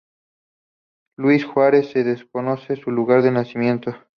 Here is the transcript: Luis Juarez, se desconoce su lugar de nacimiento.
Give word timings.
Luis 1.15 1.45
Juarez, 1.45 1.91
se 1.91 2.03
desconoce 2.03 2.75
su 2.75 2.89
lugar 2.89 3.21
de 3.21 3.29
nacimiento. 3.29 3.95